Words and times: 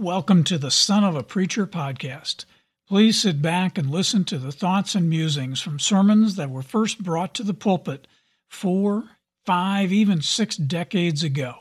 Welcome 0.00 0.44
to 0.44 0.58
the 0.58 0.70
Son 0.70 1.02
of 1.02 1.16
a 1.16 1.24
Preacher 1.24 1.66
podcast. 1.66 2.44
Please 2.86 3.20
sit 3.20 3.42
back 3.42 3.76
and 3.76 3.90
listen 3.90 4.24
to 4.26 4.38
the 4.38 4.52
thoughts 4.52 4.94
and 4.94 5.10
musings 5.10 5.60
from 5.60 5.80
sermons 5.80 6.36
that 6.36 6.50
were 6.50 6.62
first 6.62 7.02
brought 7.02 7.34
to 7.34 7.42
the 7.42 7.52
pulpit 7.52 8.06
four, 8.48 9.06
five, 9.44 9.92
even 9.92 10.22
six 10.22 10.56
decades 10.56 11.24
ago. 11.24 11.54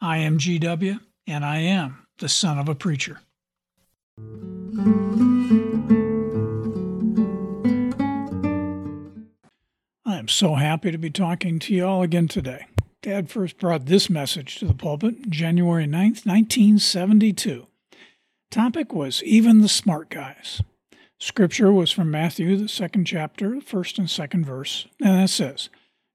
I 0.00 0.16
am 0.16 0.38
GW, 0.38 0.98
and 1.26 1.44
I 1.44 1.58
am 1.58 2.06
the 2.20 2.28
Son 2.30 2.58
of 2.58 2.70
a 2.70 2.74
Preacher. 2.74 3.20
I 10.06 10.16
am 10.16 10.28
so 10.28 10.54
happy 10.54 10.90
to 10.90 10.96
be 10.96 11.10
talking 11.10 11.58
to 11.58 11.74
you 11.74 11.84
all 11.84 12.00
again 12.00 12.28
today. 12.28 12.64
Dad 13.02 13.28
first 13.28 13.58
brought 13.58 13.84
this 13.84 14.08
message 14.08 14.56
to 14.56 14.64
the 14.64 14.72
pulpit 14.72 15.28
January 15.28 15.84
9th, 15.84 16.24
1972. 16.24 17.66
Topic 18.54 18.94
was 18.94 19.20
Even 19.24 19.62
the 19.62 19.68
Smart 19.68 20.10
Guys. 20.10 20.62
Scripture 21.18 21.72
was 21.72 21.90
from 21.90 22.12
Matthew, 22.12 22.56
the 22.56 22.68
second 22.68 23.04
chapter, 23.04 23.60
first 23.60 23.98
and 23.98 24.08
second 24.08 24.46
verse, 24.46 24.86
and 25.02 25.24
it 25.24 25.26
says, 25.26 25.70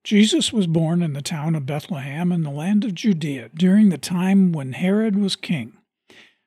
Jesus 0.05 0.53
was 0.53 0.65
born 0.65 1.02
in 1.02 1.12
the 1.12 1.21
town 1.21 1.53
of 1.53 1.65
Bethlehem 1.65 2.31
in 2.31 2.43
the 2.43 2.49
land 2.49 2.85
of 2.85 2.95
Judea 2.95 3.49
during 3.53 3.90
the 3.90 3.98
time 3.98 4.54
when 4.54 4.71
Herod 4.71 5.18
was 5.18 5.35
king. 5.35 5.73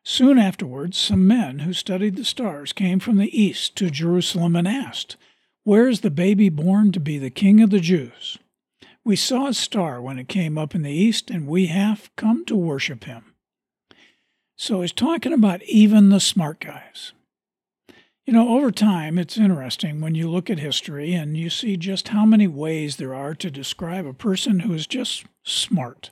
Soon 0.02 0.38
afterwards, 0.38 0.96
some 0.96 1.26
men 1.26 1.58
who 1.58 1.74
studied 1.74 2.16
the 2.16 2.24
stars 2.24 2.72
came 2.72 2.98
from 2.98 3.18
the 3.18 3.38
east 3.38 3.77
to 3.77 3.90
Jerusalem 3.90 4.56
and 4.56 4.66
asked, 4.66 5.18
Where 5.64 5.88
is 5.88 6.00
the 6.00 6.10
baby 6.10 6.48
born 6.48 6.92
to 6.92 7.00
be 7.00 7.18
the 7.18 7.28
king 7.28 7.60
of 7.60 7.68
the 7.68 7.80
Jews? 7.80 8.38
We 9.04 9.14
saw 9.14 9.48
a 9.48 9.52
star 9.52 10.00
when 10.00 10.18
it 10.18 10.27
came 10.27 10.56
up 10.56 10.74
in 10.74 10.84
the 10.84 10.90
east, 10.90 11.30
and 11.30 11.46
we 11.46 11.66
have 11.66 12.10
come 12.16 12.46
to 12.46 12.56
worship 12.56 13.04
him. 13.04 13.31
So 14.56 14.83
he's 14.83 14.92
talking 14.92 15.33
about 15.33 15.62
even 15.64 16.08
the 16.08 16.20
smart 16.20 16.61
guys. 16.61 17.12
You 18.25 18.33
know, 18.33 18.56
over 18.56 18.70
time, 18.70 19.19
it's 19.19 19.36
interesting 19.36 20.00
when 20.00 20.14
you 20.14 20.31
look 20.31 20.48
at 20.48 20.61
history 20.61 21.12
and 21.12 21.36
you 21.36 21.50
see 21.50 21.77
just 21.77 22.08
how 22.08 22.25
many 22.25 22.47
ways 22.47 22.97
there 22.97 23.14
are 23.14 23.34
to 23.34 23.50
describe 23.50 24.06
a 24.06 24.12
person 24.12 24.61
who 24.61 24.73
is 24.75 24.86
just 24.86 25.25
smart. 25.42 26.11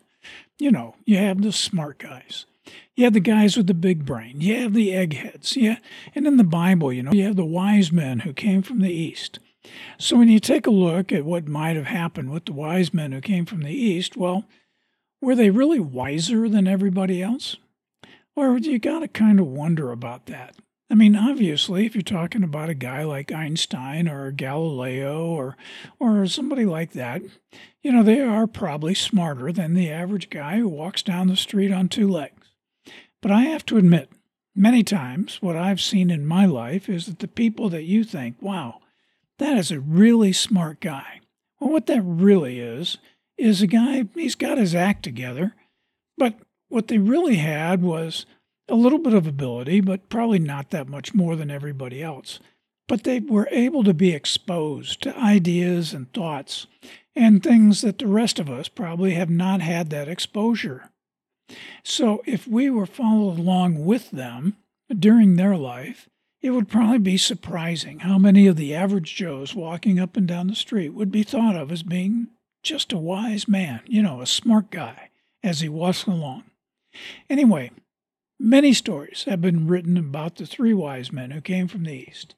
You 0.59 0.73
know, 0.73 0.97
you 1.05 1.19
have 1.19 1.43
the 1.43 1.53
smart 1.53 1.99
guys. 1.99 2.47
You 2.97 3.05
have 3.05 3.13
the 3.13 3.21
guys 3.21 3.57
with 3.57 3.69
the 3.69 3.75
big 3.75 4.05
brain. 4.05 4.41
You 4.41 4.57
have 4.63 4.75
the 4.75 4.95
eggheads. 4.95 5.57
Yeah. 5.57 5.77
And 6.15 6.27
in 6.27 6.37
the 6.37 6.45
Bible, 6.45 6.93
you 6.93 7.03
know, 7.03 7.13
you 7.13 7.25
have 7.25 7.37
the 7.37 7.45
wise 7.45 7.93
men 7.93 8.21
who 8.21 8.33
came 8.33 8.63
from 8.63 8.81
the 8.81 8.93
East. 8.93 9.39
So 9.99 10.17
when 10.17 10.29
you 10.29 10.41
take 10.41 10.67
a 10.67 10.71
look 10.71 11.13
at 11.13 11.25
what 11.25 11.47
might 11.47 11.77
have 11.77 11.87
happened 11.87 12.31
with 12.31 12.47
the 12.47 12.53
wise 12.53 12.93
men 12.93 13.13
who 13.13 13.21
came 13.21 13.47
from 13.47 13.63
the 13.63 13.73
East, 13.73 14.17
well, 14.17 14.45
were 15.21 15.35
they 15.35 15.51
really 15.51 15.81
wiser 15.81 16.49
than 16.49 16.67
everybody 16.67 17.23
else? 17.23 17.57
Or 18.41 18.57
you 18.57 18.79
got 18.79 19.01
to 19.01 19.09
kind 19.09 19.39
of 19.39 19.47
wonder 19.47 19.93
about 19.93 20.25
that. 20.27 20.57
I 20.91 20.95
mean, 20.95 21.15
obviously, 21.15 21.85
if 21.85 21.95
you're 21.95 22.01
talking 22.01 22.43
about 22.43 22.71
a 22.71 22.75
guy 22.75 23.05
like 23.05 23.31
Einstein 23.31 24.09
or 24.09 24.33
Galileo 24.33 25.27
or 25.27 25.59
or 25.99 26.27
somebody 26.27 26.65
like 26.65 26.93
that, 26.93 27.21
you 27.83 27.93
know, 27.93 28.03
they 28.03 28.19
are 28.19 28.47
probably 28.47 28.95
smarter 28.95 29.53
than 29.53 29.75
the 29.75 29.91
average 29.91 30.31
guy 30.31 30.57
who 30.57 30.69
walks 30.69 31.03
down 31.03 31.29
the 31.29 31.37
street 31.37 31.71
on 31.71 31.91
two 31.91 32.09
legs. 32.09 32.49
But 33.21 33.31
I 33.31 33.43
have 33.43 33.67
to 33.67 33.77
admit, 33.77 34.11
many 34.57 34.83
times 34.83 35.43
what 35.43 35.55
I've 35.55 35.81
seen 35.83 36.11
in 36.11 36.25
my 36.25 36.47
life 36.47 36.89
is 36.89 37.05
that 37.07 37.19
the 37.19 37.29
people 37.29 37.69
that 37.69 37.85
you 37.85 38.05
think, 38.05 38.37
wow, 38.41 38.81
that 39.39 39.59
is 39.59 39.71
a 39.71 39.81
really 39.81 40.33
smart 40.33 40.81
guy. 40.81 41.21
Well, 41.61 41.71
what 41.71 41.85
that 41.89 42.03
really 42.03 42.59
is, 42.59 42.97
is 43.37 43.61
a 43.61 43.67
guy, 43.67 44.07
he's 44.15 44.35
got 44.35 44.57
his 44.57 44.75
act 44.75 45.03
together, 45.03 45.55
but 46.17 46.37
what 46.71 46.89
they 46.89 46.99
really 46.99 47.37
had 47.37 47.83
was 47.83 48.25
a 48.69 48.75
little 48.75 48.99
bit 48.99 49.13
of 49.13 49.27
ability, 49.27 49.81
but 49.81 50.09
probably 50.09 50.39
not 50.39 50.71
that 50.71 50.89
much 50.89 51.15
more 51.15 51.37
than 51.37 51.51
everybody 51.51 52.03
else. 52.03 52.41
But 52.89 53.05
they 53.05 53.21
were 53.21 53.49
able 53.51 53.85
to 53.85 53.93
be 53.93 54.13
exposed 54.13 55.03
to 55.03 55.17
ideas 55.17 55.93
and 55.93 56.13
thoughts 56.13 56.67
and 57.15 57.43
things 57.43 57.83
that 57.83 57.99
the 57.99 58.07
rest 58.07 58.39
of 58.39 58.49
us 58.49 58.69
probably 58.69 59.15
have 59.15 59.31
not 59.31 59.61
had 59.61 59.91
that 59.91 60.09
exposure. 60.09 60.91
So 61.85 62.23
if 62.27 62.47
we 62.47 62.71
were 62.71 62.87
followed 62.87 63.39
along 63.39 63.85
with 63.85 64.11
them 64.13 64.57
during 64.97 65.37
their 65.37 65.57
life, 65.57 66.09
it 66.41 66.51
would 66.51 66.69
probably 66.69 66.99
be 66.99 67.17
surprising 67.17 68.01
how 68.01 68.19
many 68.19 68.47
of 68.47 68.57
the 68.57 68.75
average 68.75 69.15
Joes 69.15 69.55
walking 69.55 69.99
up 69.99 70.17
and 70.17 70.27
down 70.27 70.47
the 70.47 70.55
street 70.55 70.91
would 70.91 71.11
be 71.11 71.23
thought 71.23 71.57
of 71.57 71.71
as 71.71 71.83
being 71.83 72.29
just 72.63 72.93
a 72.93 72.99
wise 72.99 73.47
man, 73.47 73.81
you 73.87 74.03
know, 74.03 74.21
a 74.21 74.27
smart 74.27 74.71
guy 74.71 75.11
as 75.43 75.61
he 75.61 75.69
walks 75.69 76.07
along. 76.07 76.45
Anyway, 77.29 77.71
many 78.39 78.73
stories 78.73 79.25
have 79.25 79.41
been 79.41 79.67
written 79.67 79.97
about 79.97 80.37
the 80.37 80.47
three 80.47 80.75
wise 80.75 81.13
men 81.13 81.31
who 81.31 81.41
came 81.41 81.69
from 81.69 81.85
the 81.85 82.07
east, 82.09 82.35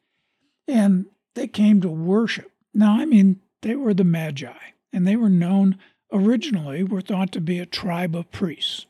and 0.68 1.06
they 1.34 1.46
came 1.46 1.80
to 1.80 1.88
worship. 1.88 2.50
Now, 2.74 2.98
I 2.98 3.04
mean, 3.04 3.40
they 3.62 3.74
were 3.76 3.94
the 3.94 4.04
Magi, 4.04 4.52
and 4.92 5.06
they 5.06 5.16
were 5.16 5.28
known 5.28 5.78
originally 6.12 6.82
were 6.82 7.00
thought 7.00 7.32
to 7.32 7.40
be 7.40 7.58
a 7.58 7.66
tribe 7.66 8.14
of 8.14 8.30
priests. 8.30 8.86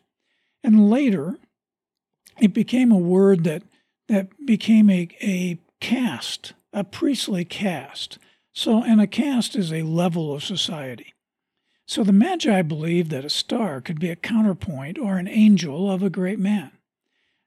And 0.65 0.91
later, 0.91 1.39
it 2.41 2.53
became 2.53 2.91
a 2.91 2.99
word 2.99 3.45
that 3.45 3.63
that 4.09 4.29
became 4.45 4.91
a, 4.91 5.09
a 5.23 5.59
caste, 5.81 6.53
a 6.73 6.85
priestly 6.85 7.45
caste. 7.45 8.19
So, 8.53 8.83
and 8.83 9.01
a 9.01 9.07
caste 9.07 9.57
is 9.57 9.73
a 9.73 9.83
level 9.83 10.35
of 10.35 10.45
society. 10.45 11.15
So 11.93 12.03
the 12.03 12.11
Magi 12.11 12.63
believed 12.63 13.11
that 13.11 13.27
a 13.27 13.29
star 13.29 13.83
could 13.83 14.01
be 14.01 14.09
a 14.09 14.17
counterpoint 14.17 14.99
or 14.99 15.19
an 15.19 15.29
angel 15.29 15.91
of 15.91 16.03
a 16.03 16.09
great 16.09 16.39
man. 16.39 16.71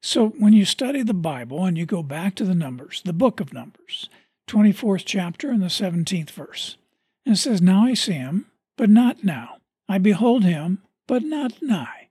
So 0.03 0.29
when 0.37 0.53
you 0.53 0.65
study 0.65 1.01
the 1.01 1.15
Bible 1.15 1.65
and 1.65 1.75
you 1.79 1.87
go 1.87 2.03
back 2.03 2.35
to 2.35 2.45
the 2.45 2.53
Numbers, 2.53 3.01
the 3.03 3.11
book 3.11 3.39
of 3.39 3.53
Numbers, 3.53 4.07
24th 4.47 5.01
chapter 5.03 5.49
and 5.49 5.63
the 5.63 5.65
17th 5.65 6.29
verse, 6.29 6.77
and 7.25 7.33
it 7.33 7.39
says, 7.39 7.59
Now 7.59 7.85
I 7.85 7.95
see 7.95 8.11
him, 8.11 8.45
but 8.77 8.87
not 8.87 9.23
now. 9.23 9.57
I 9.89 9.97
behold 9.97 10.43
him, 10.43 10.83
but 11.07 11.23
not 11.23 11.63
nigh. 11.63 12.09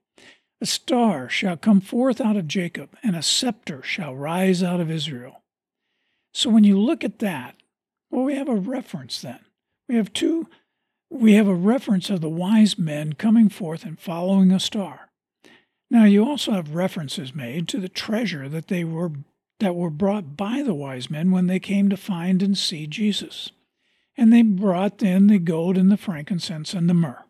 A 0.61 0.67
star 0.67 1.29
shall 1.29 1.57
come 1.57 1.81
forth 1.81 2.21
out 2.21 2.35
of 2.35 2.49
Jacob, 2.49 2.99
and 3.01 3.15
a 3.15 3.23
scepter 3.23 3.81
shall 3.85 4.13
rise 4.13 4.61
out 4.61 4.81
of 4.81 4.91
Israel. 4.91 5.45
So 6.33 6.51
when 6.51 6.65
you 6.65 6.81
look 6.81 7.05
at 7.05 7.21
that, 7.21 7.55
well, 8.11 8.25
we 8.25 8.35
have 8.35 8.49
a 8.49 8.57
reference 8.57 9.21
then. 9.21 9.39
We 9.89 9.95
have 9.95 10.13
two 10.13 10.49
we 11.15 11.35
have 11.35 11.47
a 11.47 11.55
reference 11.55 12.11
of 12.11 12.21
the 12.21 12.29
wise 12.29 12.77
men 12.77 13.13
coming 13.13 13.49
forth 13.49 13.85
and 13.85 13.99
following 13.99 14.51
a 14.51 14.59
star. 14.59 15.11
Now 15.91 16.05
you 16.05 16.25
also 16.25 16.53
have 16.53 16.75
references 16.75 17.35
made 17.35 17.69
to 17.69 17.79
the 17.79 17.89
treasure 17.89 18.49
that 18.49 18.69
they 18.69 18.85
were 18.85 19.13
that 19.61 19.77
were 19.77 19.91
brought 19.91 20.37
by 20.37 20.63
the 20.63 20.75
wise 20.75 21.09
men 21.09 21.31
when 21.31 21.47
they 21.47 21.61
came 21.61 21.89
to 21.89 21.97
find 21.97 22.43
and 22.43 22.59
see 22.59 22.89
Jesus. 22.89 23.53
And 24.17 24.33
they 24.33 24.43
brought 24.43 25.03
in 25.03 25.29
the 25.29 25.39
gold 25.39 25.79
and 25.79 25.91
the 25.91 25.97
frankincense 25.97 26.75
and 26.75 26.91
the 26.91 26.95
myrrh. 26.95 27.25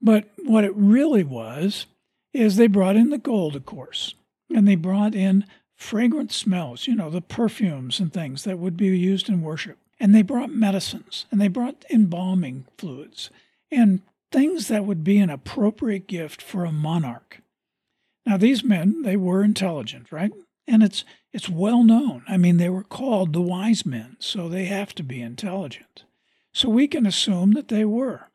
But 0.00 0.28
what 0.44 0.64
it 0.64 0.74
really 0.76 1.24
was 1.24 1.86
is 2.34 2.56
they 2.56 2.66
brought 2.66 2.96
in 2.96 3.08
the 3.08 3.18
gold, 3.18 3.56
of 3.56 3.64
course, 3.64 4.14
and 4.54 4.68
they 4.68 4.76
brought 4.76 5.14
in 5.14 5.46
fragrant 5.74 6.30
smells, 6.30 6.86
you 6.86 6.94
know, 6.94 7.08
the 7.08 7.22
perfumes 7.22 7.98
and 7.98 8.12
things 8.12 8.44
that 8.44 8.58
would 8.58 8.76
be 8.76 8.86
used 8.86 9.28
in 9.30 9.40
worship. 9.40 9.78
And 10.00 10.14
they 10.14 10.22
brought 10.22 10.50
medicines 10.50 11.26
and 11.30 11.40
they 11.40 11.48
brought 11.48 11.84
embalming 11.90 12.66
fluids 12.76 13.30
and 13.70 14.02
things 14.30 14.68
that 14.68 14.84
would 14.84 15.02
be 15.02 15.18
an 15.18 15.30
appropriate 15.30 16.06
gift 16.06 16.40
for 16.40 16.64
a 16.64 16.72
monarch. 16.72 17.40
Now 18.24 18.36
these 18.36 18.62
men, 18.62 19.02
they 19.02 19.16
were 19.16 19.42
intelligent, 19.42 20.12
right? 20.12 20.32
And 20.66 20.82
it's 20.82 21.04
it's 21.32 21.48
well 21.48 21.82
known. 21.82 22.24
I 22.28 22.36
mean, 22.36 22.56
they 22.56 22.68
were 22.68 22.84
called 22.84 23.32
the 23.32 23.40
wise 23.40 23.84
men, 23.84 24.16
so 24.18 24.48
they 24.48 24.64
have 24.66 24.94
to 24.94 25.02
be 25.02 25.20
intelligent. 25.20 26.04
So 26.52 26.68
we 26.68 26.88
can 26.88 27.06
assume 27.06 27.52
that 27.52 27.68
they 27.68 27.84
were. 27.84 28.30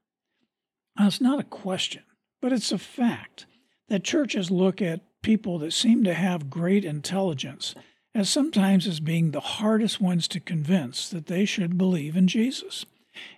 Now, 0.98 1.08
it's 1.08 1.22
not 1.22 1.40
a 1.40 1.44
question, 1.44 2.04
but 2.42 2.54
it's 2.54 2.72
a 2.72 2.78
fact 2.78 3.46
that 3.90 4.04
churches 4.04 4.52
look 4.52 4.82
at 4.82 5.02
people 5.22 5.58
that 5.60 5.74
seem 5.74 6.04
to 6.04 6.14
have 6.14 6.50
great 6.50 6.86
intelligence 6.86 7.74
as 8.16 8.30
sometimes 8.30 8.88
as 8.88 9.00
being 9.00 9.32
the 9.32 9.40
hardest 9.40 10.00
ones 10.00 10.28
to 10.28 10.40
convince 10.40 11.10
that 11.10 11.28
they 11.28 11.46
should 11.46 11.78
believe 11.78 12.16
in 12.16 12.28
Jesus. 12.28 12.86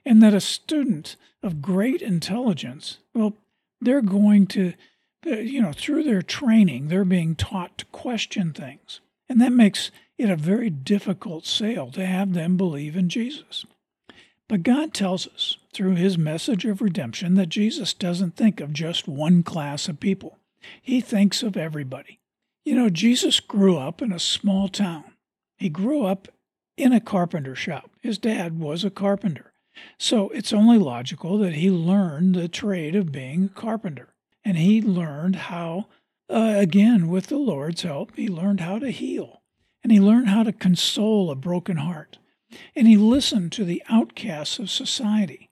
And 0.05 0.21
that 0.21 0.33
a 0.33 0.41
student 0.41 1.15
of 1.43 1.61
great 1.61 2.01
intelligence, 2.01 2.99
well, 3.13 3.33
they're 3.81 4.01
going 4.01 4.47
to, 4.47 4.73
uh, 5.25 5.35
you 5.35 5.61
know, 5.61 5.73
through 5.73 6.03
their 6.03 6.21
training, 6.21 6.87
they're 6.87 7.05
being 7.05 7.35
taught 7.35 7.77
to 7.79 7.85
question 7.85 8.53
things. 8.53 9.01
And 9.27 9.41
that 9.41 9.51
makes 9.51 9.91
it 10.17 10.29
a 10.29 10.35
very 10.35 10.69
difficult 10.69 11.45
sale 11.45 11.91
to 11.91 12.05
have 12.05 12.33
them 12.33 12.57
believe 12.57 12.95
in 12.95 13.09
Jesus. 13.09 13.65
But 14.47 14.63
God 14.63 14.93
tells 14.93 15.27
us 15.27 15.57
through 15.73 15.95
his 15.95 16.17
message 16.17 16.65
of 16.65 16.81
redemption 16.81 17.33
that 17.35 17.49
Jesus 17.49 17.93
doesn't 17.93 18.35
think 18.35 18.61
of 18.61 18.73
just 18.73 19.07
one 19.07 19.43
class 19.43 19.87
of 19.87 19.99
people, 19.99 20.37
he 20.81 21.01
thinks 21.01 21.43
of 21.43 21.57
everybody. 21.57 22.19
You 22.65 22.75
know, 22.75 22.89
Jesus 22.89 23.39
grew 23.39 23.77
up 23.77 24.01
in 24.01 24.11
a 24.11 24.19
small 24.19 24.67
town. 24.67 25.05
He 25.57 25.69
grew 25.69 26.03
up 26.03 26.27
in 26.75 26.91
a 26.91 26.99
carpenter 26.99 27.55
shop. 27.55 27.91
His 28.01 28.17
dad 28.17 28.59
was 28.59 28.83
a 28.83 28.89
carpenter. 28.89 29.53
So 29.97 30.29
it's 30.29 30.51
only 30.51 30.77
logical 30.77 31.37
that 31.37 31.53
he 31.53 31.69
learned 31.69 32.35
the 32.35 32.47
trade 32.47 32.95
of 32.95 33.11
being 33.11 33.45
a 33.45 33.59
carpenter. 33.59 34.13
And 34.43 34.57
he 34.57 34.81
learned 34.81 35.35
how 35.35 35.85
uh, 36.29 36.55
again, 36.57 37.07
with 37.07 37.27
the 37.27 37.37
Lord's 37.37 37.83
help, 37.83 38.15
he 38.15 38.27
learned 38.27 38.59
how 38.59 38.79
to 38.79 38.89
heal 38.89 39.41
and 39.83 39.91
he 39.91 39.99
learned 39.99 40.29
how 40.29 40.41
to 40.41 40.51
console 40.51 41.29
a 41.29 41.35
broken 41.35 41.77
heart. 41.77 42.17
And 42.75 42.87
he 42.87 42.97
listened 42.97 43.51
to 43.51 43.63
the 43.63 43.83
outcasts 43.87 44.57
of 44.57 44.71
society. 44.71 45.51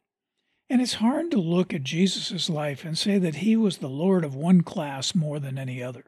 And 0.69 0.81
it's 0.81 0.95
hard 0.95 1.29
to 1.31 1.37
look 1.37 1.71
at 1.73 1.83
Jesus' 1.83 2.49
life 2.49 2.83
and 2.83 2.97
say 2.97 3.19
that 3.19 3.35
he 3.35 3.55
was 3.55 3.77
the 3.77 3.89
Lord 3.89 4.25
of 4.25 4.35
one 4.35 4.61
class 4.61 5.13
more 5.13 5.39
than 5.39 5.59
any 5.59 5.83
other. 5.83 6.05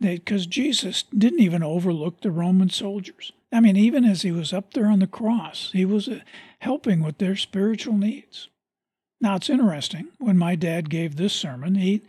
Because 0.00 0.46
Jesus 0.46 1.04
didn't 1.16 1.40
even 1.40 1.62
overlook 1.62 2.20
the 2.20 2.30
Roman 2.30 2.68
soldiers. 2.68 3.32
I 3.52 3.60
mean, 3.60 3.76
even 3.76 4.04
as 4.04 4.22
he 4.22 4.30
was 4.30 4.52
up 4.52 4.74
there 4.74 4.86
on 4.86 4.98
the 4.98 5.06
cross, 5.06 5.70
he 5.72 5.84
was 5.84 6.08
uh, 6.08 6.20
helping 6.58 7.02
with 7.02 7.18
their 7.18 7.36
spiritual 7.36 7.96
needs. 7.96 8.48
Now, 9.20 9.36
it's 9.36 9.48
interesting. 9.48 10.08
When 10.18 10.36
my 10.36 10.54
dad 10.54 10.90
gave 10.90 11.16
this 11.16 11.32
sermon, 11.32 11.76
he 11.76 12.02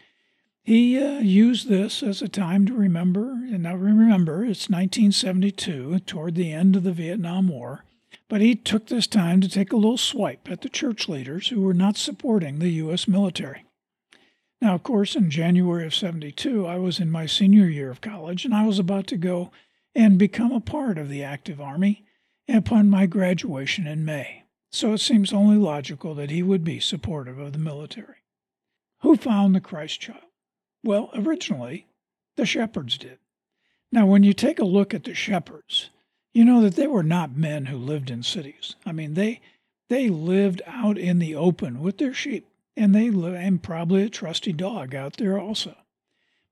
he 0.68 1.02
uh, 1.02 1.20
used 1.20 1.70
this 1.70 2.04
as 2.04 2.22
a 2.22 2.28
time 2.28 2.66
to 2.66 2.74
remember, 2.74 3.32
and 3.32 3.64
now 3.64 3.76
remember, 3.78 4.44
it's 4.44 4.70
1972, 4.70 6.00
toward 6.00 6.36
the 6.36 6.52
end 6.52 6.76
of 6.76 6.84
the 6.84 6.92
Vietnam 6.92 7.48
War. 7.48 7.86
But 8.28 8.42
he 8.42 8.54
took 8.54 8.88
this 8.88 9.08
time 9.08 9.40
to 9.40 9.48
take 9.48 9.72
a 9.72 9.78
little 9.78 9.98
swipe 9.98 10.52
at 10.52 10.60
the 10.60 10.68
church 10.70 11.08
leaders 11.08 11.48
who 11.48 11.62
were 11.62 11.74
not 11.74 11.96
supporting 11.96 12.60
the 12.60 12.72
U.S. 12.84 13.08
military. 13.08 13.64
Now, 14.62 14.74
of 14.74 14.84
course, 14.84 15.16
in 15.16 15.30
January 15.30 15.86
of 15.86 15.94
72, 15.94 16.66
I 16.66 16.78
was 16.78 17.00
in 17.00 17.12
my 17.12 17.26
senior 17.26 17.68
year 17.68 17.92
of 17.92 18.02
college, 18.02 18.44
and 18.44 18.54
I 18.54 18.66
was 18.66 18.80
about 18.80 19.08
to 19.08 19.18
go 19.18 19.52
and 19.94 20.18
become 20.18 20.52
a 20.52 20.60
part 20.60 20.98
of 20.98 21.10
the 21.10 21.24
active 21.24 21.62
army 21.62 22.06
upon 22.50 22.90
my 22.90 23.06
graduation 23.06 23.86
in 23.86 24.06
May. 24.06 24.44
So 24.72 24.94
it 24.94 25.00
seems 25.00 25.32
only 25.32 25.58
logical 25.58 26.16
that 26.16 26.30
he 26.30 26.44
would 26.44 26.64
be 26.64 26.80
supportive 26.80 27.38
of 27.38 27.54
the 27.54 27.60
military. 27.60 28.18
Who 29.02 29.16
found 29.16 29.54
the 29.54 29.62
Christ 29.62 30.00
child? 30.00 30.22
Well, 30.84 31.10
originally, 31.14 31.88
the 32.36 32.46
shepherds 32.46 32.98
did. 32.98 33.20
Now, 33.92 34.06
when 34.06 34.24
you 34.24 34.34
take 34.34 34.60
a 34.60 34.66
look 34.66 34.94
at 34.94 35.04
the 35.04 35.14
shepherds, 35.14 35.90
you 36.34 36.44
know 36.46 36.62
that 36.62 36.76
they 36.76 36.88
were 36.88 37.04
not 37.04 37.38
men 37.38 37.68
who 37.68 37.78
lived 37.78 38.12
in 38.12 38.24
cities. 38.24 38.76
I 38.86 38.92
mean, 38.92 39.14
they 39.14 39.42
they 39.90 40.10
lived 40.10 40.62
out 40.68 40.98
in 40.98 41.20
the 41.20 41.34
open 41.34 41.80
with 41.80 41.98
their 41.98 42.14
sheep, 42.14 42.46
and 42.78 42.94
they 42.94 43.08
and 43.08 43.62
probably 43.62 44.04
a 44.04 44.10
trusty 44.10 44.54
dog 44.54 44.94
out 44.96 45.18
there 45.18 45.40
also. 45.40 45.76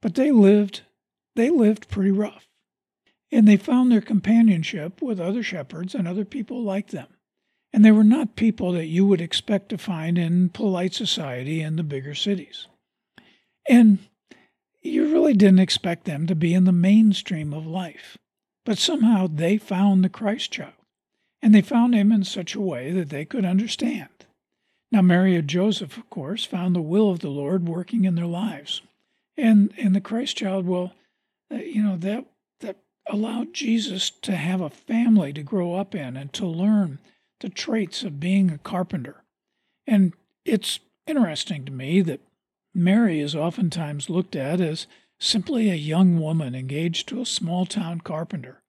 But 0.01 0.16
they 0.16 0.31
lived 0.31 0.81
they 1.36 1.50
lived 1.50 1.89
pretty 1.89 2.12
rough, 2.12 2.48
and 3.31 3.48
they 3.48 3.57
found 3.57 3.92
their 3.92 4.01
companionship 4.01 5.01
with 5.01 5.19
other 5.19 5.44
shepherds 5.44 5.94
and 5.94 6.07
other 6.07 6.25
people 6.25 6.63
like 6.63 6.89
them. 6.89 7.07
And 7.74 7.83
they 7.83 7.92
were 7.92 8.06
not 8.06 8.38
people 8.38 8.72
that 8.72 8.86
you 8.86 9.06
would 9.06 9.19
expect 9.19 9.69
to 9.69 9.77
find 9.77 10.18
in 10.18 10.50
polite 10.50 10.94
society 10.94 11.62
in 11.62 11.75
the 11.75 11.83
bigger 11.83 12.16
cities. 12.16 12.68
And 13.68 14.00
you 14.81 15.12
really 15.12 15.33
didn't 15.33 15.60
expect 15.60 16.06
them 16.06 16.25
to 16.28 16.36
be 16.36 16.54
in 16.54 16.63
the 16.63 16.71
mainstream 16.71 17.54
of 17.54 17.68
life. 17.68 18.18
But 18.63 18.78
somehow 18.78 19.28
they 19.28 19.57
found 19.57 20.04
the 20.04 20.10
Christ 20.10 20.51
child, 20.51 20.74
and 21.42 21.54
they 21.54 21.62
found 21.62 21.94
him 21.94 22.12
in 22.13 22.24
such 22.24 22.56
a 22.56 22.62
way 22.62 22.92
that 22.92 23.10
they 23.10 23.25
could 23.25 23.44
understand. 23.44 24.14
Now, 24.95 25.01
Mary 25.01 25.36
and 25.36 25.45
Joseph, 25.45 25.97
of 25.97 26.09
course, 26.09 26.45
found 26.45 26.74
the 26.74 26.81
will 26.81 27.12
of 27.12 27.19
the 27.19 27.27
Lord 27.27 27.68
working 27.68 28.06
in 28.06 28.15
their 28.15 28.25
lives. 28.25 28.81
And, 29.36 29.74
and 29.77 29.94
the 29.94 30.00
Christ 30.00 30.38
child, 30.38 30.65
well, 30.65 30.94
uh, 31.53 31.57
you 31.57 31.83
know, 31.83 31.97
that, 31.97 32.24
that 32.62 32.77
allowed 33.06 33.53
Jesus 33.53 34.09
to 34.09 34.38
have 34.38 34.62
a 34.62 34.69
family 34.69 35.33
to 35.33 35.44
grow 35.44 35.74
up 35.74 35.95
in 35.95 36.15
and 36.15 36.31
to 36.31 36.45
learn 36.45 37.00
the 37.42 37.50
traits 37.50 38.03
of 38.03 38.21
being 38.21 38.50
a 38.50 38.57
carpenter. 38.57 39.25
And 39.86 40.13
it's 40.45 40.80
interesting 41.06 41.65
to 41.65 41.74
me 41.74 42.00
that 42.00 42.21
Mary 42.74 43.19
is 43.19 43.36
oftentimes 43.36 44.09
looked 44.09 44.38
at 44.38 44.62
as 44.62 44.88
simply 45.19 45.69
a 45.69 45.75
young 45.75 46.21
woman 46.21 46.56
engaged 46.56 47.09
to 47.09 47.19
a 47.19 47.25
small 47.25 47.65
town 47.65 48.00
carpenter. 48.00 48.62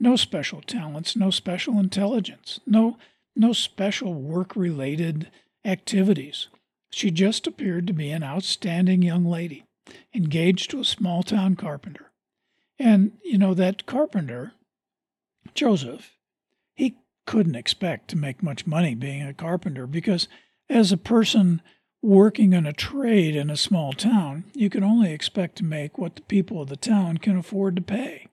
No 0.00 0.16
special 0.16 0.60
talents, 0.60 1.14
no 1.14 1.30
special 1.30 1.78
intelligence, 1.78 2.58
no, 2.66 2.98
no 3.36 3.52
special 3.52 4.14
work 4.14 4.56
related 4.56 5.30
activities. 5.64 6.48
She 6.90 7.10
just 7.10 7.46
appeared 7.46 7.86
to 7.86 7.92
be 7.92 8.10
an 8.10 8.22
outstanding 8.22 9.02
young 9.02 9.24
lady, 9.24 9.64
engaged 10.14 10.70
to 10.70 10.80
a 10.80 10.84
small 10.84 11.22
town 11.22 11.56
carpenter. 11.56 12.10
And, 12.78 13.12
you 13.24 13.38
know, 13.38 13.54
that 13.54 13.86
carpenter, 13.86 14.52
Joseph, 15.54 16.12
he 16.74 16.96
couldn't 17.26 17.56
expect 17.56 18.08
to 18.08 18.16
make 18.16 18.42
much 18.42 18.66
money 18.66 18.94
being 18.94 19.22
a 19.22 19.34
carpenter 19.34 19.86
because 19.86 20.28
as 20.70 20.92
a 20.92 20.96
person 20.96 21.60
working 22.00 22.52
in 22.52 22.66
a 22.66 22.72
trade 22.72 23.34
in 23.34 23.50
a 23.50 23.56
small 23.56 23.92
town, 23.92 24.44
you 24.54 24.70
can 24.70 24.84
only 24.84 25.12
expect 25.12 25.56
to 25.56 25.64
make 25.64 25.98
what 25.98 26.16
the 26.16 26.22
people 26.22 26.62
of 26.62 26.68
the 26.68 26.76
town 26.76 27.18
can 27.18 27.36
afford 27.36 27.74
to 27.76 27.82
pay. 27.82 28.28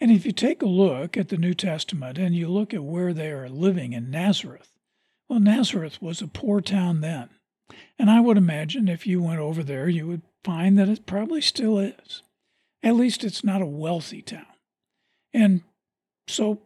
And 0.00 0.12
if 0.12 0.24
you 0.24 0.32
take 0.32 0.62
a 0.62 0.66
look 0.66 1.16
at 1.16 1.28
the 1.28 1.36
New 1.36 1.54
Testament 1.54 2.18
and 2.18 2.34
you 2.34 2.48
look 2.48 2.72
at 2.72 2.84
where 2.84 3.12
they 3.12 3.32
are 3.32 3.48
living 3.48 3.92
in 3.92 4.10
Nazareth, 4.10 4.70
well, 5.28 5.40
Nazareth 5.40 6.00
was 6.00 6.22
a 6.22 6.26
poor 6.26 6.60
town 6.60 7.00
then. 7.00 7.28
And 7.98 8.10
I 8.10 8.20
would 8.20 8.38
imagine 8.38 8.88
if 8.88 9.06
you 9.06 9.22
went 9.22 9.40
over 9.40 9.62
there, 9.62 9.88
you 9.88 10.06
would 10.06 10.22
find 10.42 10.78
that 10.78 10.88
it 10.88 11.06
probably 11.06 11.40
still 11.40 11.78
is. 11.78 12.22
At 12.82 12.96
least 12.96 13.24
it's 13.24 13.44
not 13.44 13.60
a 13.60 13.66
wealthy 13.66 14.22
town. 14.22 14.46
And 15.34 15.62
so, 16.26 16.60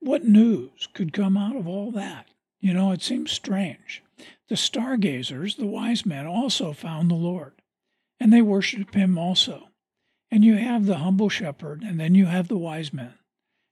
what 0.00 0.24
news 0.24 0.88
could 0.92 1.12
come 1.12 1.36
out 1.36 1.56
of 1.56 1.68
all 1.68 1.92
that? 1.92 2.26
You 2.60 2.72
know, 2.72 2.92
it 2.92 3.02
seems 3.02 3.30
strange. 3.30 4.02
The 4.48 4.56
stargazers, 4.56 5.56
the 5.56 5.66
wise 5.66 6.04
men, 6.04 6.26
also 6.26 6.72
found 6.72 7.10
the 7.10 7.14
Lord, 7.14 7.52
and 8.18 8.32
they 8.32 8.42
worshiped 8.42 8.94
him 8.94 9.18
also. 9.18 9.68
And 10.30 10.44
you 10.44 10.56
have 10.56 10.86
the 10.86 10.98
humble 10.98 11.28
shepherd, 11.28 11.82
and 11.82 12.00
then 12.00 12.14
you 12.14 12.26
have 12.26 12.48
the 12.48 12.58
wise 12.58 12.92
men. 12.92 13.14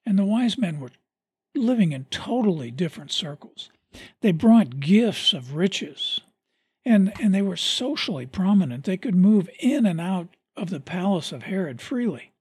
And 0.07 0.19
the 0.19 0.25
wise 0.25 0.59
men 0.59 0.79
were 0.79 0.93
living 1.55 1.93
in 1.93 2.05
totally 2.07 2.71
different 2.71 3.13
circles. 3.13 3.71
They 4.21 4.33
brought 4.33 4.81
gifts 4.81 5.33
of 5.33 5.55
riches, 5.55 6.21
and, 6.85 7.13
and 7.21 7.35
they 7.35 7.43
were 7.43 7.57
socially 7.57 8.27
prominent. 8.27 8.85
They 8.85 8.97
could 8.97 9.15
move 9.15 9.49
in 9.61 9.87
and 9.87 10.01
out 10.01 10.29
of 10.57 10.71
the 10.71 10.81
palace 10.81 11.33
of 11.33 11.45
Herod 11.45 11.81
freely. 11.81 12.33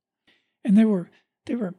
And 0.63 0.77
they 0.77 0.85
were 0.85 1.09
they 1.45 1.55
were 1.55 1.73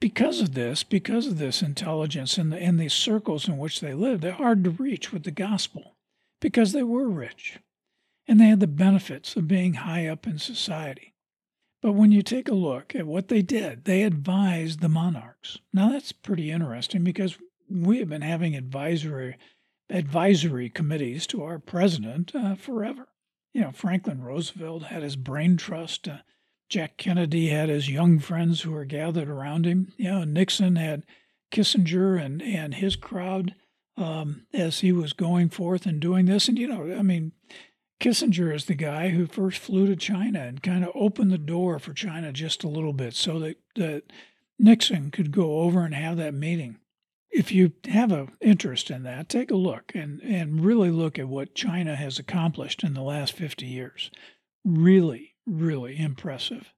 because 0.00 0.40
of 0.40 0.54
this, 0.54 0.82
because 0.82 1.26
of 1.26 1.38
this 1.38 1.62
intelligence 1.62 2.36
and 2.36 2.52
the, 2.52 2.58
and 2.58 2.78
the 2.78 2.88
circles 2.88 3.48
in 3.48 3.56
which 3.56 3.80
they 3.80 3.94
lived, 3.94 4.22
they're 4.22 4.32
hard 4.32 4.64
to 4.64 4.70
reach 4.70 5.12
with 5.12 5.22
the 5.22 5.30
gospel 5.30 5.94
because 6.40 6.72
they 6.72 6.82
were 6.82 7.08
rich 7.08 7.58
and 8.26 8.40
they 8.40 8.46
had 8.46 8.60
the 8.60 8.66
benefits 8.66 9.36
of 9.36 9.48
being 9.48 9.74
high 9.74 10.06
up 10.06 10.26
in 10.26 10.38
society. 10.38 11.14
But 11.80 11.92
when 11.92 12.12
you 12.12 12.22
take 12.22 12.48
a 12.48 12.54
look 12.54 12.94
at 12.94 13.06
what 13.06 13.28
they 13.28 13.42
did, 13.42 13.84
they 13.84 14.02
advised 14.02 14.80
the 14.80 14.88
monarchs. 14.88 15.58
Now 15.72 15.90
that's 15.90 16.12
pretty 16.12 16.50
interesting 16.50 17.04
because 17.04 17.38
we 17.70 17.98
have 17.98 18.08
been 18.08 18.22
having 18.22 18.54
advisory 18.54 19.36
advisory 19.90 20.70
committees 20.70 21.26
to 21.26 21.42
our 21.42 21.58
president 21.58 22.34
uh, 22.34 22.54
forever. 22.54 23.08
You 23.52 23.60
know, 23.62 23.72
Franklin 23.72 24.22
Roosevelt 24.22 24.84
had 24.84 25.02
his 25.02 25.16
brain 25.16 25.56
trust. 25.56 26.08
Uh, 26.08 26.18
Jack 26.68 26.96
Kennedy 26.96 27.48
had 27.48 27.68
his 27.68 27.90
young 27.90 28.18
friends 28.18 28.62
who 28.62 28.72
were 28.72 28.86
gathered 28.86 29.28
around 29.28 29.66
him. 29.66 29.92
You 29.96 30.10
know, 30.10 30.24
Nixon 30.24 30.76
had 30.76 31.04
Kissinger 31.52 32.20
and, 32.20 32.42
and 32.42 32.74
his 32.74 32.96
crowd 32.96 33.54
um, 33.96 34.46
as 34.52 34.80
he 34.80 34.90
was 34.90 35.12
going 35.12 35.50
forth 35.50 35.86
and 35.86 36.00
doing 36.00 36.26
this. 36.26 36.48
And, 36.48 36.58
you 36.58 36.66
know, 36.66 36.96
I 36.98 37.02
mean, 37.02 37.32
Kissinger 38.00 38.52
is 38.52 38.64
the 38.64 38.74
guy 38.74 39.10
who 39.10 39.26
first 39.26 39.58
flew 39.58 39.86
to 39.86 39.96
China 39.96 40.40
and 40.40 40.62
kind 40.62 40.82
of 40.84 40.90
opened 40.94 41.30
the 41.30 41.38
door 41.38 41.78
for 41.78 41.92
China 41.92 42.32
just 42.32 42.64
a 42.64 42.68
little 42.68 42.92
bit 42.92 43.14
so 43.14 43.38
that, 43.38 43.56
that 43.76 44.02
Nixon 44.58 45.10
could 45.10 45.30
go 45.30 45.60
over 45.60 45.84
and 45.84 45.94
have 45.94 46.16
that 46.16 46.34
meeting. 46.34 46.78
If 47.34 47.50
you 47.50 47.72
have 47.88 48.12
an 48.12 48.28
interest 48.40 48.92
in 48.92 49.02
that, 49.02 49.28
take 49.28 49.50
a 49.50 49.56
look 49.56 49.90
and, 49.92 50.22
and 50.22 50.64
really 50.64 50.90
look 50.90 51.18
at 51.18 51.26
what 51.26 51.56
China 51.56 51.96
has 51.96 52.16
accomplished 52.16 52.84
in 52.84 52.94
the 52.94 53.02
last 53.02 53.32
50 53.32 53.66
years. 53.66 54.12
Really, 54.64 55.34
really 55.44 55.98
impressive. 55.98 56.72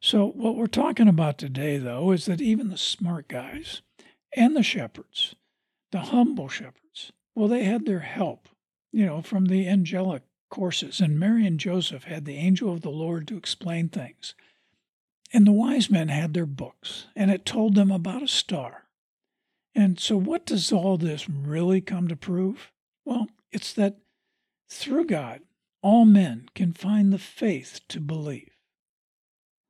So, 0.00 0.28
what 0.28 0.54
we're 0.54 0.68
talking 0.68 1.08
about 1.08 1.38
today, 1.38 1.76
though, 1.76 2.12
is 2.12 2.26
that 2.26 2.40
even 2.40 2.68
the 2.68 2.78
smart 2.78 3.26
guys 3.26 3.82
and 4.36 4.54
the 4.54 4.62
shepherds, 4.62 5.34
the 5.90 5.98
humble 5.98 6.48
shepherds, 6.48 7.10
well, 7.34 7.48
they 7.48 7.64
had 7.64 7.84
their 7.84 7.98
help, 7.98 8.48
you 8.92 9.04
know, 9.04 9.22
from 9.22 9.46
the 9.46 9.68
angelic 9.68 10.22
courses. 10.50 11.00
And 11.00 11.18
Mary 11.18 11.44
and 11.44 11.58
Joseph 11.58 12.04
had 12.04 12.26
the 12.26 12.36
angel 12.36 12.72
of 12.72 12.82
the 12.82 12.90
Lord 12.90 13.26
to 13.26 13.36
explain 13.36 13.88
things. 13.88 14.36
And 15.32 15.48
the 15.48 15.52
wise 15.52 15.90
men 15.90 16.08
had 16.08 16.32
their 16.32 16.46
books, 16.46 17.08
and 17.16 17.28
it 17.28 17.44
told 17.44 17.74
them 17.74 17.90
about 17.90 18.22
a 18.22 18.28
star. 18.28 18.84
And 19.74 19.98
so, 19.98 20.16
what 20.16 20.46
does 20.46 20.72
all 20.72 20.96
this 20.96 21.28
really 21.28 21.80
come 21.80 22.08
to 22.08 22.16
prove? 22.16 22.72
Well, 23.04 23.28
it's 23.52 23.72
that 23.74 23.98
through 24.68 25.06
God, 25.06 25.40
all 25.82 26.04
men 26.04 26.48
can 26.54 26.72
find 26.72 27.12
the 27.12 27.18
faith 27.18 27.80
to 27.88 28.00
believe. 28.00 28.50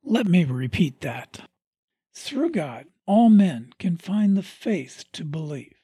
Let 0.03 0.25
me 0.27 0.43
repeat 0.43 1.01
that. 1.01 1.41
Through 2.13 2.51
God, 2.51 2.87
all 3.05 3.29
men 3.29 3.73
can 3.79 3.97
find 3.97 4.35
the 4.35 4.43
faith 4.43 5.05
to 5.13 5.23
believe. 5.23 5.75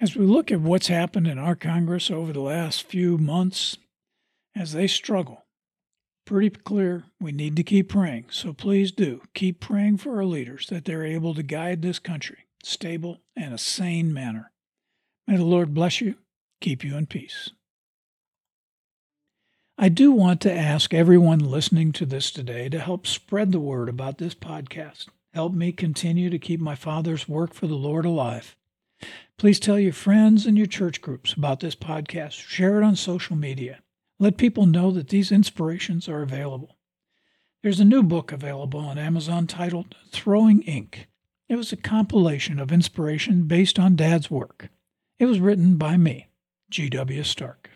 As 0.00 0.14
we 0.14 0.26
look 0.26 0.52
at 0.52 0.60
what's 0.60 0.88
happened 0.88 1.26
in 1.26 1.38
our 1.38 1.56
Congress 1.56 2.10
over 2.10 2.32
the 2.32 2.40
last 2.40 2.84
few 2.84 3.16
months, 3.16 3.78
as 4.54 4.72
they 4.72 4.86
struggle. 4.86 5.45
Pretty 6.26 6.50
clear 6.50 7.04
we 7.20 7.30
need 7.30 7.54
to 7.54 7.62
keep 7.62 7.88
praying, 7.88 8.26
so 8.30 8.52
please 8.52 8.90
do 8.90 9.22
keep 9.32 9.60
praying 9.60 9.98
for 9.98 10.16
our 10.16 10.24
leaders 10.24 10.66
that 10.70 10.84
they're 10.84 11.06
able 11.06 11.34
to 11.34 11.42
guide 11.44 11.82
this 11.82 12.00
country 12.00 12.38
stable 12.64 13.20
and 13.36 13.54
a 13.54 13.58
sane 13.58 14.12
manner. 14.12 14.50
May 15.28 15.36
the 15.36 15.44
Lord 15.44 15.72
bless 15.72 16.00
you, 16.00 16.16
keep 16.60 16.82
you 16.82 16.96
in 16.96 17.06
peace. 17.06 17.50
I 19.78 19.88
do 19.88 20.10
want 20.10 20.40
to 20.40 20.52
ask 20.52 20.92
everyone 20.92 21.38
listening 21.38 21.92
to 21.92 22.04
this 22.04 22.32
today 22.32 22.68
to 22.70 22.80
help 22.80 23.06
spread 23.06 23.52
the 23.52 23.60
word 23.60 23.88
about 23.88 24.18
this 24.18 24.34
podcast. 24.34 25.06
Help 25.32 25.52
me 25.52 25.70
continue 25.70 26.28
to 26.28 26.40
keep 26.40 26.58
my 26.60 26.74
Father's 26.74 27.28
work 27.28 27.54
for 27.54 27.68
the 27.68 27.74
Lord 27.74 28.04
alive. 28.04 28.56
Please 29.38 29.60
tell 29.60 29.78
your 29.78 29.92
friends 29.92 30.44
and 30.44 30.56
your 30.56 30.66
church 30.66 31.00
groups 31.00 31.34
about 31.34 31.60
this 31.60 31.76
podcast. 31.76 32.32
Share 32.32 32.78
it 32.80 32.84
on 32.84 32.96
social 32.96 33.36
media. 33.36 33.80
Let 34.18 34.38
people 34.38 34.64
know 34.64 34.90
that 34.92 35.08
these 35.08 35.30
inspirations 35.30 36.08
are 36.08 36.22
available. 36.22 36.76
There's 37.62 37.80
a 37.80 37.84
new 37.84 38.02
book 38.02 38.32
available 38.32 38.80
on 38.80 38.96
Amazon 38.96 39.46
titled 39.46 39.94
Throwing 40.10 40.62
Ink. 40.62 41.08
It 41.48 41.56
was 41.56 41.72
a 41.72 41.76
compilation 41.76 42.58
of 42.58 42.72
inspiration 42.72 43.44
based 43.44 43.78
on 43.78 43.94
Dad's 43.94 44.30
work. 44.30 44.70
It 45.18 45.26
was 45.26 45.40
written 45.40 45.76
by 45.76 45.96
me, 45.96 46.28
G.W. 46.70 47.24
Stark. 47.24 47.70